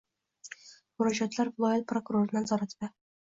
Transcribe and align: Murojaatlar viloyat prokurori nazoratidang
Murojaatlar 1.01 1.51
viloyat 1.59 1.87
prokurori 1.93 2.39
nazoratidang 2.39 2.95